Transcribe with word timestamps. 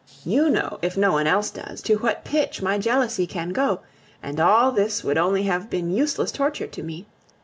You 0.25 0.49
know, 0.49 0.79
if 0.81 0.97
no 0.97 1.11
one 1.11 1.27
else 1.27 1.51
does, 1.51 1.79
to 1.83 1.97
what 1.97 2.23
pitch 2.25 2.59
my 2.59 2.79
jealousy 2.79 3.27
can 3.27 3.49
go, 3.49 3.81
and 4.23 4.39
all 4.39 4.71
this 4.71 5.03
would 5.03 5.19
only 5.19 5.43
have 5.43 5.69
been 5.69 5.91
useless 5.93 6.31
torture 6.31 6.65
to 6.65 6.81
me. 6.81 7.05